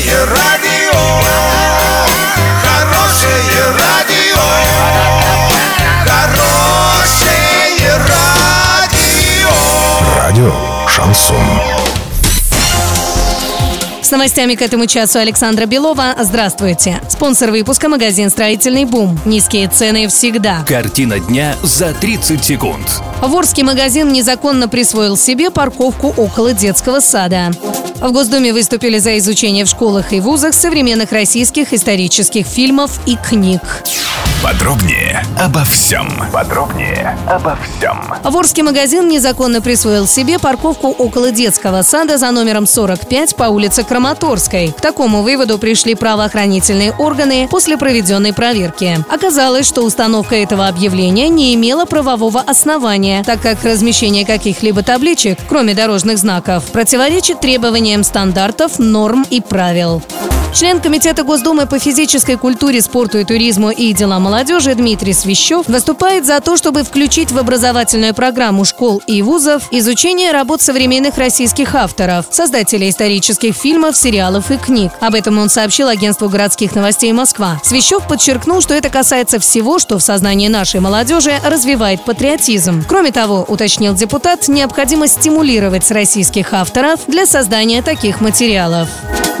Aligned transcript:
Хорошее 0.00 0.24
радио, 0.24 0.98
хорошее 2.62 3.64
радио, 3.78 4.40
хорошее 6.06 7.98
радио. 8.08 9.50
Радио 10.16 10.54
Шансон. 10.88 11.36
С 14.00 14.10
новостями 14.10 14.54
к 14.54 14.62
этому 14.62 14.86
часу 14.86 15.18
Александра 15.18 15.66
Белова. 15.66 16.14
Здравствуйте. 16.18 17.00
Спонсор 17.10 17.50
выпуска– 17.50 17.88
магазин 17.90 18.30
«Строительный 18.30 18.86
бум». 18.86 19.20
Низкие 19.26 19.68
цены 19.68 20.08
всегда. 20.08 20.64
Картина 20.66 21.20
дня 21.20 21.56
за 21.62 21.92
30 21.92 22.42
секунд. 22.42 23.02
Ворский 23.20 23.64
магазин 23.64 24.08
незаконно 24.12 24.66
присвоил 24.66 25.18
себе 25.18 25.50
парковку 25.50 26.14
около 26.16 26.54
детского 26.54 27.00
сада. 27.00 27.52
В 28.00 28.12
Госдуме 28.12 28.54
выступили 28.54 28.96
за 28.98 29.18
изучение 29.18 29.66
в 29.66 29.68
школах 29.68 30.14
и 30.14 30.20
вузах 30.20 30.54
современных 30.54 31.12
российских 31.12 31.74
исторических 31.74 32.46
фильмов 32.46 32.98
и 33.06 33.16
книг. 33.16 33.60
Подробнее 34.42 35.22
обо 35.38 35.62
всем. 35.64 36.08
Подробнее 36.32 37.14
обо 37.28 37.58
всем. 37.62 37.98
Ворский 38.24 38.62
магазин 38.62 39.06
незаконно 39.06 39.60
присвоил 39.60 40.06
себе 40.06 40.38
парковку 40.38 40.88
около 40.88 41.30
детского 41.30 41.82
сада 41.82 42.16
за 42.16 42.30
номером 42.30 42.66
45 42.66 43.36
по 43.36 43.44
улице 43.44 43.84
Краматорской. 43.84 44.72
К 44.72 44.80
такому 44.80 45.20
выводу 45.20 45.58
пришли 45.58 45.94
правоохранительные 45.94 46.92
органы 46.92 47.48
после 47.50 47.76
проведенной 47.76 48.32
проверки. 48.32 49.04
Оказалось, 49.10 49.68
что 49.68 49.82
установка 49.82 50.36
этого 50.36 50.68
объявления 50.68 51.28
не 51.28 51.54
имела 51.54 51.84
правового 51.84 52.40
основания, 52.40 53.22
так 53.24 53.42
как 53.42 53.62
размещение 53.62 54.24
каких-либо 54.24 54.82
табличек, 54.82 55.38
кроме 55.50 55.74
дорожных 55.74 56.16
знаков, 56.16 56.64
противоречит 56.72 57.42
требованиям 57.42 58.02
стандартов, 58.04 58.78
норм 58.78 59.26
и 59.28 59.42
правил. 59.42 60.02
Член 60.52 60.80
Комитета 60.80 61.22
Госдумы 61.22 61.66
по 61.66 61.78
физической 61.78 62.36
культуре, 62.36 62.82
спорту 62.82 63.18
и 63.18 63.24
туризму 63.24 63.70
и 63.70 63.92
делам 63.92 64.22
молодежи 64.22 64.74
Дмитрий 64.74 65.12
Свящев 65.12 65.68
выступает 65.68 66.26
за 66.26 66.40
то, 66.40 66.56
чтобы 66.56 66.82
включить 66.82 67.30
в 67.30 67.38
образовательную 67.38 68.14
программу 68.14 68.64
школ 68.64 69.00
и 69.06 69.22
вузов 69.22 69.68
изучение 69.70 70.32
работ 70.32 70.60
современных 70.60 71.16
российских 71.18 71.74
авторов, 71.76 72.26
создателей 72.30 72.90
исторических 72.90 73.54
фильмов, 73.54 73.96
сериалов 73.96 74.50
и 74.50 74.56
книг. 74.56 74.90
Об 75.00 75.14
этом 75.14 75.38
он 75.38 75.48
сообщил 75.48 75.86
агентству 75.86 76.28
городских 76.28 76.74
новостей 76.74 77.12
Москва. 77.12 77.60
Свящев 77.62 78.06
подчеркнул, 78.08 78.60
что 78.60 78.74
это 78.74 78.90
касается 78.90 79.38
всего, 79.38 79.78
что 79.78 79.98
в 79.98 80.02
сознании 80.02 80.48
нашей 80.48 80.80
молодежи 80.80 81.32
развивает 81.44 82.04
патриотизм. 82.04 82.84
Кроме 82.88 83.12
того, 83.12 83.44
уточнил 83.46 83.94
депутат, 83.94 84.48
необходимо 84.48 85.06
стимулировать 85.06 85.88
российских 85.92 86.52
авторов 86.52 87.00
для 87.06 87.24
создания 87.24 87.82
таких 87.82 88.20
материалов. 88.20 88.88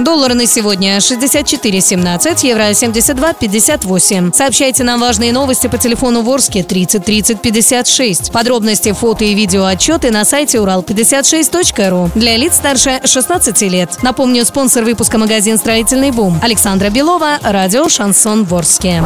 Доллар 0.00 0.32
на 0.32 0.46
сегодня 0.46 0.96
64,17, 0.96 2.46
евро 2.46 2.70
72,58. 2.70 4.34
Сообщайте 4.34 4.82
нам 4.82 4.98
важные 4.98 5.30
новости 5.30 5.66
по 5.66 5.76
телефону 5.76 6.22
Ворске 6.22 6.62
30 6.62 7.04
30 7.04 7.42
56. 7.42 8.32
Подробности, 8.32 8.92
фото 8.92 9.24
и 9.24 9.34
видео 9.34 9.66
отчеты 9.66 10.10
на 10.10 10.24
сайте 10.24 10.56
урал56.ру. 10.58 12.10
Для 12.14 12.38
лиц 12.38 12.54
старше 12.54 13.02
16 13.04 13.60
лет. 13.62 13.98
Напомню, 14.02 14.46
спонсор 14.46 14.84
выпуска 14.84 15.18
магазин 15.18 15.58
«Строительный 15.58 16.12
бум». 16.12 16.40
Александра 16.42 16.88
Белова, 16.88 17.38
радио 17.42 17.88
«Шансон 17.90 18.44
Ворске». 18.44 19.02